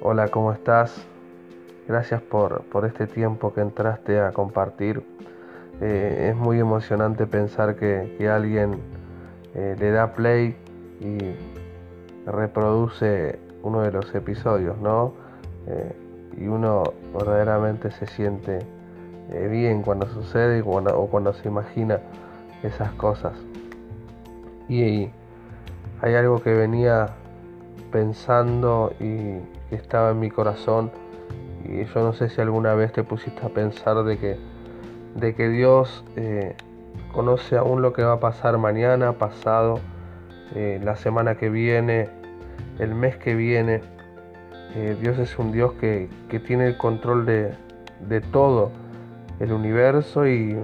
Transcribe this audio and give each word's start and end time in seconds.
Hola, 0.00 0.28
¿cómo 0.28 0.52
estás? 0.52 0.94
Gracias 1.88 2.22
por, 2.22 2.64
este 2.86 3.08
tiempo 3.08 3.52
que 3.52 3.62
entraste 3.62 4.20
a 4.20 4.30
compartir. 4.30 5.02
Eh, 5.80 6.28
es 6.30 6.36
muy 6.36 6.60
emocionante 6.60 7.26
pensar 7.26 7.74
que, 7.74 8.30
alguien 8.30 8.78
eh, 9.56 9.74
le 9.76 9.90
da 9.90 10.12
play 10.12 10.56
y 11.00 11.18
reproduce 12.30 13.40
uno 13.64 13.80
de 13.80 13.90
los 13.90 14.14
episodios, 14.14 14.78
¿no? 14.78 15.14
Eh, 15.66 15.92
y 16.38 16.46
uno 16.46 16.84
verdaderamente 17.12 17.90
se 17.90 18.06
siente 18.06 18.60
bien 19.50 19.82
cuando 19.82 20.06
sucede 20.06 20.62
o 20.64 21.06
cuando 21.08 21.32
se 21.32 21.48
imagina 21.48 21.98
esas 22.62 22.92
cosas. 22.92 23.32
Y 24.68 25.10
hay 26.00 26.14
algo 26.14 26.40
que 26.40 26.54
venía 26.54 27.08
pensando 27.90 28.92
y 29.00 29.40
que 29.68 29.76
estaba 29.76 30.10
en 30.10 30.20
mi 30.20 30.30
corazón 30.30 30.90
y 31.68 31.84
yo 31.84 32.00
no 32.00 32.12
sé 32.12 32.28
si 32.28 32.40
alguna 32.40 32.74
vez 32.74 32.92
te 32.92 33.02
pusiste 33.02 33.44
a 33.44 33.50
pensar 33.50 34.02
de 34.04 34.18
que, 34.18 34.36
de 35.16 35.34
que 35.34 35.48
Dios 35.48 36.04
eh, 36.16 36.56
conoce 37.12 37.56
aún 37.56 37.82
lo 37.82 37.92
que 37.92 38.02
va 38.02 38.14
a 38.14 38.20
pasar 38.20 38.56
mañana, 38.58 39.12
pasado, 39.12 39.80
eh, 40.54 40.80
la 40.82 40.96
semana 40.96 41.36
que 41.36 41.50
viene, 41.50 42.08
el 42.78 42.94
mes 42.94 43.16
que 43.16 43.34
viene. 43.34 43.82
Eh, 44.74 44.96
Dios 45.00 45.18
es 45.18 45.38
un 45.38 45.52
Dios 45.52 45.74
que, 45.74 46.08
tiene 46.46 46.68
el 46.68 46.76
control 46.78 47.26
de, 47.26 47.52
de, 48.00 48.20
todo 48.20 48.70
el 49.40 49.52
universo 49.52 50.26
y 50.26 50.56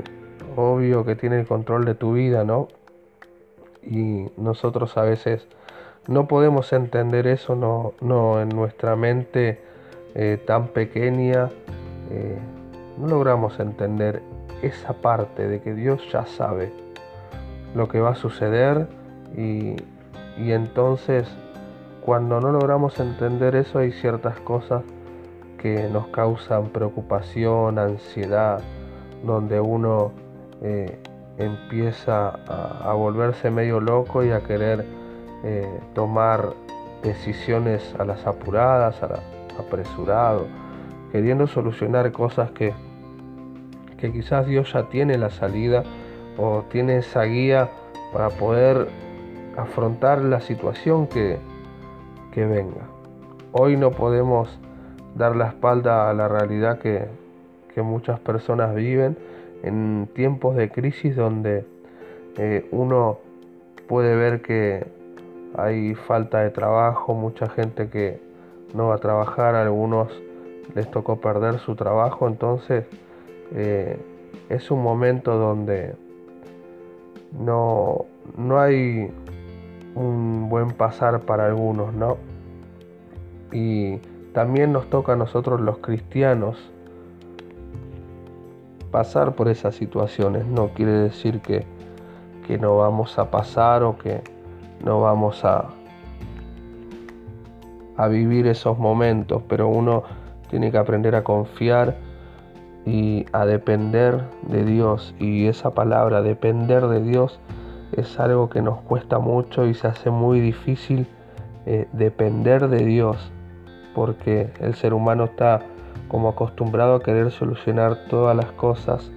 obvio 0.56 1.04
que 1.04 1.16
tiene 1.16 1.40
el 1.40 1.46
control 1.46 1.84
de 1.84 1.94
tu 1.94 2.14
vida, 2.14 2.44
¿no? 2.44 2.68
Y 3.82 4.26
nosotros 4.38 4.96
a 4.96 5.02
veces 5.02 5.46
no 6.06 6.26
podemos 6.28 6.72
entender 6.72 7.26
eso, 7.26 7.54
no, 7.54 7.94
no 8.00 8.40
en 8.40 8.50
nuestra 8.50 8.96
mente 8.96 9.60
eh, 10.14 10.38
tan 10.46 10.68
pequeña, 10.68 11.50
eh, 12.10 12.38
no 12.98 13.08
logramos 13.08 13.58
entender 13.58 14.22
esa 14.62 14.94
parte 14.94 15.48
de 15.48 15.60
que 15.60 15.74
Dios 15.74 16.00
ya 16.12 16.26
sabe 16.26 16.72
lo 17.74 17.88
que 17.88 18.00
va 18.00 18.10
a 18.10 18.14
suceder 18.14 18.86
y, 19.36 19.76
y 20.38 20.52
entonces 20.52 21.28
cuando 22.04 22.40
no 22.40 22.52
logramos 22.52 23.00
entender 23.00 23.56
eso 23.56 23.78
hay 23.78 23.90
ciertas 23.92 24.38
cosas 24.40 24.82
que 25.58 25.88
nos 25.88 26.08
causan 26.08 26.68
preocupación, 26.68 27.78
ansiedad, 27.78 28.60
donde 29.24 29.58
uno 29.58 30.12
eh, 30.62 30.98
empieza 31.38 32.28
a, 32.28 32.90
a, 32.90 32.92
volverse 32.92 33.50
medio 33.50 33.80
loco 33.80 34.22
y 34.22 34.30
a 34.30 34.40
querer 34.40 34.84
eh, 35.44 35.80
tomar 35.94 36.54
decisiones 37.02 37.94
a 37.98 38.04
las 38.04 38.26
apuradas, 38.26 39.02
a 39.02 39.20
apresurado, 39.58 40.46
queriendo 41.12 41.46
solucionar 41.46 42.10
cosas 42.12 42.50
que, 42.52 42.72
que 43.98 44.10
quizás 44.10 44.46
Dios 44.46 44.72
ya 44.72 44.88
tiene 44.88 45.18
la 45.18 45.30
salida 45.30 45.84
o 46.38 46.64
tiene 46.70 46.96
esa 46.98 47.22
guía 47.24 47.68
para 48.12 48.30
poder 48.30 48.88
afrontar 49.56 50.22
la 50.22 50.40
situación 50.40 51.06
que, 51.06 51.38
que 52.32 52.44
venga. 52.44 52.88
Hoy 53.52 53.76
no 53.76 53.90
podemos 53.90 54.58
dar 55.14 55.36
la 55.36 55.48
espalda 55.48 56.10
a 56.10 56.14
la 56.14 56.26
realidad 56.26 56.78
que, 56.78 57.06
que 57.74 57.82
muchas 57.82 58.18
personas 58.18 58.74
viven 58.74 59.16
en 59.62 60.08
tiempos 60.14 60.56
de 60.56 60.70
crisis 60.70 61.14
donde 61.14 61.64
eh, 62.36 62.66
uno 62.72 63.18
puede 63.86 64.16
ver 64.16 64.42
que 64.42 65.03
hay 65.56 65.94
falta 65.94 66.40
de 66.40 66.50
trabajo, 66.50 67.14
mucha 67.14 67.48
gente 67.48 67.88
que 67.88 68.20
no 68.74 68.88
va 68.88 68.96
a 68.96 68.98
trabajar, 68.98 69.54
a 69.54 69.62
algunos 69.62 70.08
les 70.74 70.90
tocó 70.90 71.20
perder 71.20 71.58
su 71.58 71.76
trabajo, 71.76 72.26
entonces 72.26 72.86
eh, 73.52 73.98
es 74.48 74.70
un 74.70 74.82
momento 74.82 75.36
donde 75.36 75.94
no, 77.38 78.06
no 78.36 78.60
hay 78.60 79.12
un 79.94 80.48
buen 80.48 80.70
pasar 80.70 81.20
para 81.20 81.46
algunos, 81.46 81.94
¿no? 81.94 82.16
Y 83.52 83.98
también 84.32 84.72
nos 84.72 84.88
toca 84.90 85.12
a 85.12 85.16
nosotros 85.16 85.60
los 85.60 85.78
cristianos 85.78 86.58
pasar 88.90 89.34
por 89.34 89.48
esas 89.48 89.74
situaciones, 89.74 90.46
no 90.46 90.68
quiere 90.68 90.92
decir 90.92 91.40
que, 91.40 91.64
que 92.46 92.58
no 92.58 92.76
vamos 92.76 93.18
a 93.18 93.30
pasar 93.30 93.82
o 93.82 93.96
que 93.98 94.33
no 94.82 95.00
vamos 95.00 95.44
a, 95.44 95.66
a 97.96 98.08
vivir 98.08 98.46
esos 98.46 98.78
momentos, 98.78 99.42
pero 99.48 99.68
uno 99.68 100.04
tiene 100.50 100.70
que 100.70 100.78
aprender 100.78 101.14
a 101.14 101.24
confiar 101.24 101.96
y 102.86 103.26
a 103.32 103.46
depender 103.46 104.24
de 104.42 104.64
Dios. 104.64 105.14
Y 105.18 105.46
esa 105.46 105.74
palabra, 105.74 106.22
depender 106.22 106.86
de 106.86 107.02
Dios, 107.02 107.40
es 107.92 108.18
algo 108.20 108.48
que 108.48 108.62
nos 108.62 108.80
cuesta 108.82 109.18
mucho 109.18 109.66
y 109.66 109.74
se 109.74 109.86
hace 109.86 110.10
muy 110.10 110.40
difícil 110.40 111.06
eh, 111.66 111.88
depender 111.92 112.68
de 112.68 112.84
Dios, 112.84 113.16
porque 113.94 114.50
el 114.60 114.74
ser 114.74 114.92
humano 114.92 115.24
está 115.24 115.62
como 116.08 116.28
acostumbrado 116.28 116.96
a 116.96 117.02
querer 117.02 117.30
solucionar 117.30 118.06
todas 118.08 118.36
las 118.36 118.52
cosas 118.52 119.10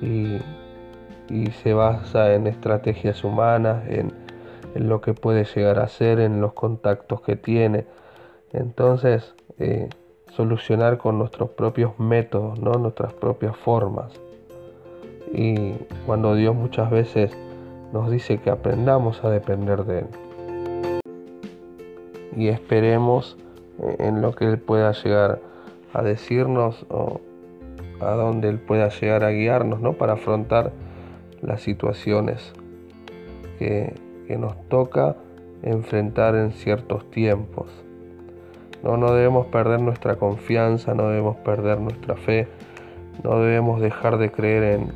y, 0.00 0.38
y 1.28 1.46
se 1.62 1.74
basa 1.74 2.34
en 2.34 2.46
estrategias 2.46 3.22
humanas, 3.22 3.84
en, 3.88 4.12
en 4.76 4.88
lo 4.90 5.00
que 5.00 5.14
puede 5.14 5.44
llegar 5.44 5.78
a 5.78 5.88
ser, 5.88 6.20
en 6.20 6.40
los 6.40 6.52
contactos 6.52 7.22
que 7.22 7.34
tiene. 7.34 7.86
Entonces, 8.52 9.34
eh, 9.58 9.88
solucionar 10.28 10.98
con 10.98 11.18
nuestros 11.18 11.50
propios 11.50 11.98
métodos, 11.98 12.60
¿no? 12.60 12.72
nuestras 12.72 13.14
propias 13.14 13.56
formas. 13.56 14.12
Y 15.32 15.72
cuando 16.04 16.34
Dios 16.34 16.54
muchas 16.54 16.90
veces 16.90 17.36
nos 17.92 18.10
dice 18.10 18.38
que 18.38 18.50
aprendamos 18.50 19.24
a 19.24 19.30
depender 19.30 19.84
de 19.84 20.00
Él. 20.00 20.06
Y 22.36 22.48
esperemos 22.48 23.38
eh, 23.82 23.96
en 24.00 24.20
lo 24.20 24.32
que 24.32 24.44
Él 24.44 24.58
pueda 24.58 24.92
llegar 24.92 25.40
a 25.94 26.02
decirnos 26.02 26.84
o 26.90 27.20
a 28.00 28.10
donde 28.10 28.50
Él 28.50 28.58
pueda 28.58 28.90
llegar 28.90 29.24
a 29.24 29.30
guiarnos, 29.30 29.80
¿no? 29.80 29.94
Para 29.94 30.14
afrontar 30.14 30.72
las 31.40 31.62
situaciones 31.62 32.52
que, 33.58 33.94
que 34.26 34.36
nos 34.36 34.56
toca 34.68 35.16
enfrentar 35.62 36.34
en 36.34 36.52
ciertos 36.52 37.10
tiempos. 37.10 37.66
No, 38.82 38.96
no 38.96 39.12
debemos 39.12 39.46
perder 39.46 39.80
nuestra 39.80 40.16
confianza, 40.16 40.94
no 40.94 41.08
debemos 41.08 41.36
perder 41.38 41.80
nuestra 41.80 42.14
fe, 42.16 42.46
no 43.24 43.40
debemos 43.40 43.80
dejar 43.80 44.18
de 44.18 44.30
creer 44.30 44.62
en, 44.62 44.92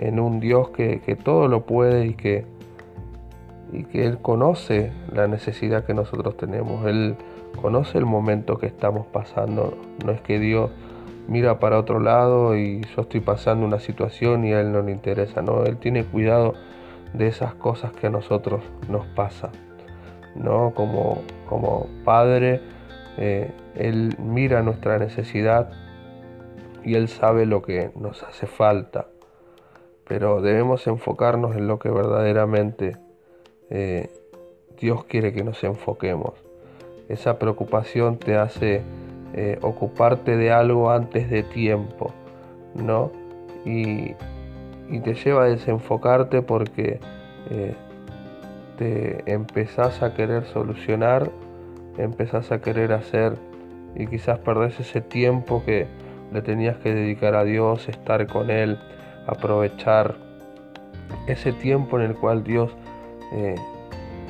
en 0.00 0.18
un 0.18 0.40
Dios 0.40 0.70
que, 0.70 1.00
que, 1.00 1.14
todo 1.14 1.46
lo 1.48 1.66
puede 1.66 2.06
y 2.06 2.14
que, 2.14 2.44
y 3.72 3.84
que 3.84 4.06
Él 4.06 4.18
conoce 4.18 4.90
la 5.12 5.28
necesidad 5.28 5.84
que 5.84 5.94
nosotros 5.94 6.36
tenemos. 6.36 6.84
Él 6.86 7.16
conoce 7.60 7.98
el 7.98 8.06
momento 8.06 8.58
que 8.58 8.66
estamos 8.66 9.06
pasando. 9.06 9.76
No 10.04 10.12
es 10.12 10.20
que 10.22 10.38
Dios 10.38 10.70
mira 11.28 11.60
para 11.60 11.78
otro 11.78 12.00
lado 12.00 12.56
y 12.56 12.80
yo 12.96 13.02
estoy 13.02 13.20
pasando 13.20 13.64
una 13.64 13.78
situación 13.78 14.44
y 14.44 14.52
a 14.52 14.60
Él 14.60 14.72
no 14.72 14.82
le 14.82 14.90
interesa. 14.90 15.42
No, 15.42 15.64
Él 15.64 15.76
tiene 15.76 16.04
cuidado 16.04 16.54
de 17.12 17.28
esas 17.28 17.54
cosas 17.54 17.92
que 17.92 18.06
a 18.06 18.10
nosotros 18.10 18.62
nos 18.88 19.06
pasa. 19.08 19.50
¿no? 20.34 20.72
Como, 20.74 21.22
como 21.48 21.86
padre, 22.04 22.60
eh, 23.18 23.50
Él 23.74 24.16
mira 24.18 24.62
nuestra 24.62 24.98
necesidad 24.98 25.70
y 26.84 26.94
Él 26.94 27.08
sabe 27.08 27.46
lo 27.46 27.62
que 27.62 27.90
nos 27.96 28.22
hace 28.22 28.46
falta. 28.46 29.06
Pero 30.06 30.42
debemos 30.42 30.86
enfocarnos 30.86 31.56
en 31.56 31.68
lo 31.68 31.78
que 31.78 31.90
verdaderamente 31.90 32.96
eh, 33.70 34.10
Dios 34.78 35.04
quiere 35.04 35.32
que 35.32 35.44
nos 35.44 35.62
enfoquemos. 35.64 36.34
Esa 37.08 37.38
preocupación 37.38 38.18
te 38.18 38.36
hace 38.36 38.82
eh, 39.34 39.58
ocuparte 39.62 40.36
de 40.36 40.52
algo 40.52 40.90
antes 40.90 41.30
de 41.30 41.42
tiempo, 41.42 42.12
¿no? 42.74 43.10
Y, 43.64 44.14
y 44.92 45.00
te 45.00 45.14
lleva 45.14 45.44
a 45.44 45.46
desenfocarte 45.46 46.42
porque 46.42 47.00
eh, 47.50 47.74
te 48.76 49.32
empezás 49.32 50.02
a 50.02 50.12
querer 50.14 50.44
solucionar, 50.44 51.30
empezás 51.96 52.52
a 52.52 52.60
querer 52.60 52.92
hacer 52.92 53.36
y 53.94 54.06
quizás 54.06 54.38
perdés 54.38 54.78
ese 54.78 55.00
tiempo 55.00 55.64
que 55.64 55.86
le 56.30 56.42
tenías 56.42 56.76
que 56.76 56.94
dedicar 56.94 57.34
a 57.34 57.44
Dios, 57.44 57.88
estar 57.88 58.26
con 58.26 58.50
Él, 58.50 58.78
aprovechar 59.26 60.14
ese 61.26 61.52
tiempo 61.52 61.98
en 61.98 62.06
el 62.06 62.14
cual 62.14 62.44
Dios 62.44 62.70
eh, 63.32 63.54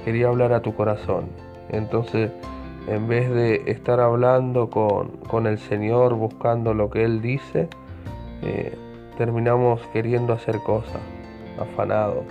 quería 0.04 0.28
hablar 0.28 0.52
a 0.52 0.62
tu 0.62 0.74
corazón. 0.74 1.26
Entonces, 1.70 2.30
en 2.86 3.08
vez 3.08 3.30
de 3.30 3.64
estar 3.66 3.98
hablando 3.98 4.70
con, 4.70 5.08
con 5.28 5.48
el 5.48 5.58
Señor, 5.58 6.14
buscando 6.14 6.72
lo 6.72 6.88
que 6.88 7.04
Él 7.04 7.20
dice, 7.20 7.68
eh, 8.42 8.76
terminamos 9.16 9.80
queriendo 9.88 10.32
hacer 10.32 10.58
cosas, 10.60 11.00
afanados, 11.58 12.24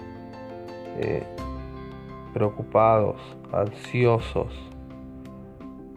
eh, 1.00 1.24
preocupados, 2.34 3.18
ansiosos, 3.52 4.54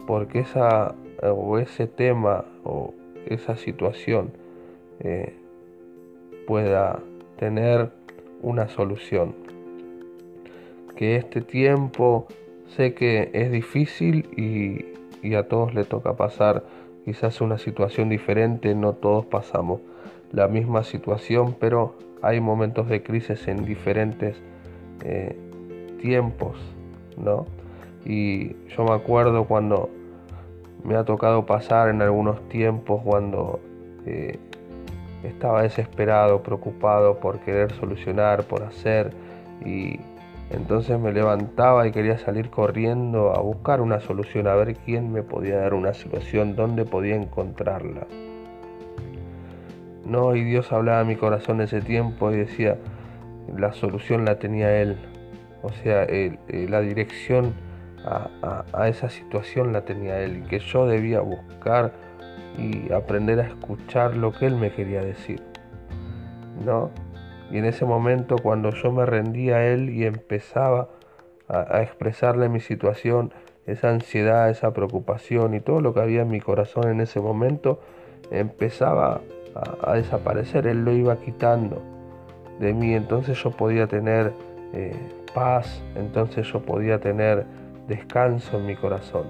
porque 0.05 0.39
esa 0.39 0.95
o 1.23 1.57
ese 1.57 1.87
tema 1.87 2.45
o 2.63 2.93
esa 3.25 3.55
situación 3.55 4.31
eh, 4.99 5.35
pueda 6.45 6.99
tener 7.37 7.91
una 8.41 8.67
solución. 8.67 9.35
Que 10.95 11.15
este 11.15 11.41
tiempo 11.41 12.27
sé 12.75 12.93
que 12.93 13.29
es 13.33 13.51
difícil 13.51 14.29
y, 14.37 14.85
y 15.27 15.35
a 15.35 15.47
todos 15.47 15.73
le 15.73 15.83
toca 15.83 16.15
pasar 16.15 16.63
quizás 17.03 17.41
una 17.41 17.57
situación 17.57 18.09
diferente, 18.09 18.73
no 18.75 18.93
todos 18.93 19.25
pasamos 19.25 19.81
la 20.35 20.49
misma 20.49 20.83
situación, 20.83 21.55
pero 21.59 21.95
hay 22.21 22.41
momentos 22.41 22.89
de 22.89 23.01
crisis 23.01 23.47
en 23.47 23.63
diferentes 23.63 24.35
eh, 25.05 25.37
tiempos, 26.01 26.57
¿no? 27.17 27.45
Y 28.03 28.53
yo 28.67 28.83
me 28.83 28.91
acuerdo 28.91 29.45
cuando 29.45 29.89
me 30.83 30.95
ha 30.95 31.05
tocado 31.05 31.45
pasar 31.45 31.87
en 31.89 32.01
algunos 32.01 32.47
tiempos 32.49 33.01
cuando 33.03 33.61
eh, 34.05 34.37
estaba 35.23 35.61
desesperado, 35.61 36.43
preocupado 36.43 37.17
por 37.19 37.39
querer 37.39 37.71
solucionar, 37.71 38.43
por 38.43 38.63
hacer, 38.63 39.13
y 39.63 39.99
entonces 40.51 40.99
me 40.99 41.13
levantaba 41.13 41.87
y 41.87 41.93
quería 41.93 42.17
salir 42.19 42.49
corriendo 42.49 43.33
a 43.33 43.39
buscar 43.39 43.79
una 43.79 44.01
solución, 44.01 44.47
a 44.47 44.55
ver 44.55 44.75
quién 44.75 45.13
me 45.13 45.23
podía 45.23 45.59
dar 45.59 45.73
una 45.73 45.93
solución, 45.93 46.57
dónde 46.57 46.83
podía 46.83 47.15
encontrarla. 47.15 48.05
No, 50.05 50.35
y 50.35 50.43
Dios 50.43 50.71
hablaba 50.71 50.99
a 50.99 51.03
mi 51.03 51.15
corazón 51.15 51.61
ese 51.61 51.81
tiempo 51.81 52.31
y 52.31 52.37
decía, 52.37 52.77
la 53.57 53.73
solución 53.73 54.23
la 54.23 54.37
tenía 54.37 54.79
Él. 54.81 54.97
O 55.63 55.69
sea, 55.69 56.07
la 56.47 56.81
dirección 56.81 57.53
a, 58.05 58.87
esa 58.87 59.09
situación 59.09 59.73
la 59.73 59.81
tenía 59.81 60.19
Él 60.21 60.37
y 60.37 60.41
que 60.47 60.59
yo 60.59 60.85
debía 60.85 61.21
buscar 61.21 61.91
y 62.57 62.91
aprender 62.93 63.39
a 63.39 63.47
escuchar 63.47 64.15
lo 64.15 64.31
que 64.31 64.45
Él 64.45 64.55
me 64.55 64.71
quería 64.71 65.01
decir. 65.01 65.41
¿No? 66.63 66.91
Y 67.51 67.57
en 67.57 67.65
ese 67.65 67.85
momento 67.85 68.37
cuando 68.37 68.71
yo 68.71 68.91
me 68.91 69.05
rendía 69.07 69.57
a 69.57 69.65
Él 69.65 69.89
y 69.89 70.05
empezaba 70.05 70.89
a, 71.47 71.77
a 71.77 71.81
expresarle 71.81 72.47
mi 72.47 72.59
situación, 72.59 73.33
esa 73.65 73.89
ansiedad, 73.89 74.51
esa 74.51 74.71
preocupación 74.71 75.55
y 75.55 75.59
todo 75.59 75.81
lo 75.81 75.95
que 75.95 76.01
había 76.01 76.21
en 76.21 76.29
mi 76.29 76.39
corazón 76.39 76.89
en 76.89 77.01
ese 77.01 77.19
momento, 77.19 77.81
empezaba 78.29 79.21
a, 79.55 79.93
desaparecer, 79.93 80.67
Él 80.67 80.83
lo 80.83 80.91
iba 80.91 81.15
quitando 81.17 81.81
de 82.59 82.73
mí, 82.73 82.93
entonces 82.93 83.41
yo 83.41 83.51
podía 83.51 83.87
tener 83.87 84.33
eh, 84.73 84.95
paz, 85.33 85.81
entonces 85.95 86.51
yo 86.51 86.61
podía 86.61 86.99
tener 86.99 87.45
descanso 87.87 88.57
en 88.57 88.65
mi 88.65 88.75
corazón 88.75 89.27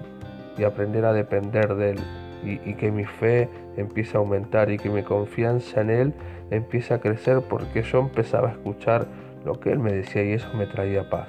y 0.57 0.63
aprender 0.63 1.05
a 1.05 1.13
depender 1.13 1.75
de 1.75 1.91
Él 1.91 1.99
y, 2.43 2.73
que 2.75 2.91
mi 2.91 3.05
fe 3.05 3.49
empiece 3.75 4.17
a 4.17 4.19
aumentar 4.19 4.69
y 4.71 4.77
que 4.77 4.89
mi 4.89 5.01
confianza 5.01 5.81
en 5.81 5.89
Él 5.89 6.13
empiece 6.51 6.93
a 6.93 6.99
crecer 6.99 7.41
porque 7.49 7.81
yo 7.81 7.99
empezaba 7.99 8.49
a 8.49 8.51
escuchar 8.51 9.07
lo 9.43 9.59
que 9.59 9.71
Él 9.71 9.79
me 9.79 9.91
decía 9.91 10.23
y 10.23 10.33
eso 10.33 10.47
me 10.55 10.67
traía 10.67 11.09
paz. 11.09 11.27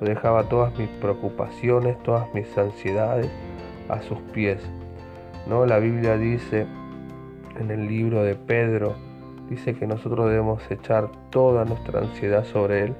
Yo 0.00 0.06
dejaba 0.06 0.48
todas 0.48 0.76
mis 0.76 0.88
preocupaciones, 0.88 1.96
todas 2.02 2.26
mis 2.34 2.58
ansiedades 2.58 3.30
a 3.88 4.02
sus 4.02 4.18
pies. 4.32 4.60
¿no? 5.46 5.64
La 5.64 5.78
Biblia 5.78 6.16
dice 6.16 6.66
en 7.58 7.70
el 7.70 7.86
libro 7.86 8.22
de 8.22 8.34
Pedro 8.34 8.94
dice 9.48 9.74
que 9.74 9.86
nosotros 9.86 10.30
debemos 10.30 10.62
echar 10.70 11.10
toda 11.30 11.64
nuestra 11.64 12.00
ansiedad 12.00 12.44
sobre 12.44 12.84
Él 12.84 12.94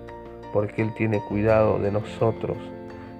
porque 0.52 0.82
Él 0.82 0.92
tiene 0.94 1.20
cuidado 1.20 1.78
de 1.78 1.90
nosotros, 1.90 2.58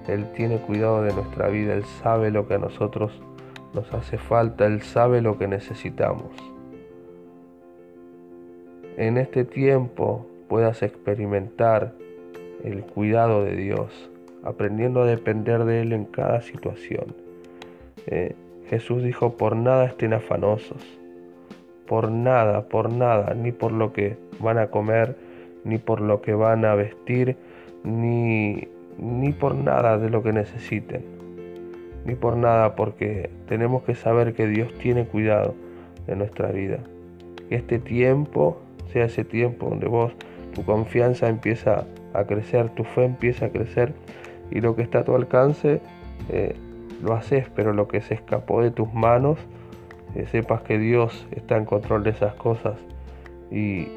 Él 0.07 0.31
tiene 0.35 0.59
cuidado 0.59 1.03
de 1.03 1.15
nuestra 1.15 1.49
vida, 1.49 1.75
Él 1.75 1.85
sabe 2.03 2.31
lo 2.31 2.47
que 2.47 2.55
a 2.55 2.59
nosotros 2.59 3.13
nos 3.73 3.93
hace 3.95 4.19
falta, 4.19 4.67
Él 4.67 4.83
sabe 4.83 5.23
lo 5.23 5.39
que 5.39 5.49
necesitamos. 5.49 6.31
En 8.99 9.17
este 9.17 9.45
tiempo 9.47 10.27
puedas 10.49 10.83
experimentar 10.83 11.95
el 12.63 12.83
cuidado 12.85 13.45
de 13.45 13.57
Dios, 13.57 14.11
aprendiendo 14.45 15.03
a 15.03 15.07
depender 15.07 15.65
de 15.65 15.81
Él 15.81 15.95
en 15.95 16.05
cada 16.05 16.43
situación. 16.43 17.15
Eh, 18.07 18.35
Jesús 18.69 19.03
dijo, 19.03 19.39
por 19.39 19.57
nada 19.57 19.87
estén 19.87 20.13
afanosos 20.13 21.02
por 21.93 22.11
nada, 22.11 22.63
por 22.63 22.91
nada, 22.91 23.35
ni 23.35 23.53
por 23.53 23.71
lo 23.71 23.93
que 23.93 24.17
van 24.41 24.57
a 24.57 24.69
comer, 24.69 25.15
ni 25.63 25.77
por 25.77 26.01
lo 26.01 26.23
que 26.23 26.33
van 26.33 26.65
a 26.65 26.75
vestir, 26.75 27.37
ni, 27.85 28.67
ni 28.97 29.33
por 29.35 29.55
nada 29.55 29.99
de 29.99 30.09
lo 30.09 30.23
que 30.23 30.33
necesiten, 30.33 31.05
ni 32.07 32.15
por 32.15 32.39
nada, 32.39 32.77
porque 32.77 33.29
tenemos 33.47 33.83
que 33.83 33.95
saber 33.95 34.33
que 34.33 34.47
Dios 34.47 34.73
tiene 34.79 35.05
cuidado 35.05 35.55
de 36.07 36.17
nuestra 36.17 36.51
vida. 36.51 36.79
Que 37.51 37.57
este 37.57 37.79
tiempo 37.79 38.57
sea 38.91 39.05
ese 39.05 39.23
tiempo 39.23 39.69
donde 39.69 39.87
vos, 39.87 40.15
tu 40.55 40.65
confianza 40.65 41.29
empieza 41.29 41.85
a 42.15 42.25
crecer, 42.25 42.71
tu 42.71 42.85
fe 42.85 43.05
empieza 43.05 43.45
a 43.45 43.49
crecer 43.51 43.93
y 44.51 44.63
lo 44.63 44.75
que 44.77 44.81
está 44.81 45.01
a 45.01 45.05
tu 45.05 45.15
alcance 45.15 45.83
eh, 46.31 46.57
lo 47.03 47.13
haces, 47.13 47.51
pero 47.55 47.75
lo 47.75 47.87
que 47.87 48.01
se 48.01 48.15
escapó 48.15 48.63
de 48.63 48.71
tus 48.71 48.91
manos, 48.95 49.39
eh, 50.15 50.27
sepas 50.31 50.63
que 50.63 50.79
Dios 50.79 51.27
está 51.31 51.57
en 51.57 51.65
control 51.65 52.05
de 52.05 52.11
esas 52.11 52.35
cosas 52.35 52.79
y, 53.51 53.89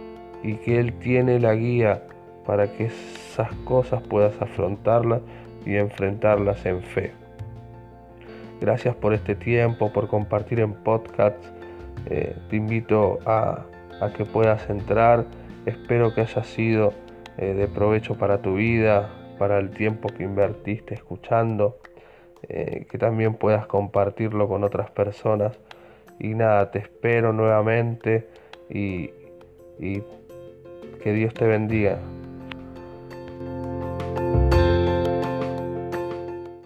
que 0.64 0.80
Él 0.80 0.94
tiene 1.00 1.40
la 1.40 1.56
guía 1.56 2.04
para 2.46 2.72
que 2.72 2.86
esas 2.86 3.52
cosas 3.64 4.04
puedas 4.04 4.40
afrontarlas 4.40 5.22
y 5.66 5.76
enfrentarlas 5.76 6.64
en 6.68 6.84
fe. 6.84 7.14
Gracias 8.62 8.96
por 8.96 9.16
este 9.16 9.34
tiempo, 9.34 9.92
por 9.92 10.08
compartir 10.08 10.60
en 10.60 10.74
podcast. 10.74 11.44
Eh, 12.06 12.36
te 12.50 12.56
invito 12.58 13.18
a, 13.26 13.66
que 14.16 14.24
puedas 14.24 14.70
entrar. 14.70 15.26
Espero 15.66 16.14
que 16.14 16.22
haya 16.22 16.44
sido 16.44 16.94
eh, 17.40 17.56
de 17.56 17.68
provecho 17.68 18.16
para 18.16 18.38
tu 18.44 18.56
vida, 18.56 19.10
para 19.40 19.58
el 19.58 19.72
tiempo 19.72 20.10
que 20.10 20.24
invertiste 20.24 20.94
escuchando, 20.94 21.80
que 22.48 22.98
también 23.00 23.34
puedas 23.34 23.66
compartirlo 23.66 24.48
con 24.48 24.64
otras 24.64 24.92
personas 24.92 25.58
y 26.20 26.34
nada, 26.34 26.72
te 26.72 26.80
espero 26.80 27.34
nuevamente 27.34 28.28
y, 28.70 29.12
y 29.80 30.04
que 31.04 31.14
Dios 31.14 31.34
te 31.34 31.46
bendiga. 31.46 32.00